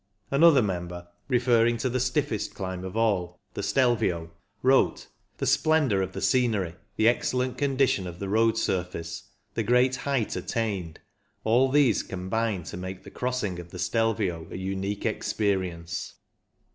[0.31, 4.31] Another member, referring to the stiffest climb of all— the Stelvio—
[4.63, 9.61] wrote:*" The splendour of the scenery, the excel lent condition of the road surface, the
[9.61, 11.01] great height attained—
[11.45, 16.15] ^all these combine to make the crossing of the Stelvio a unique experi ence.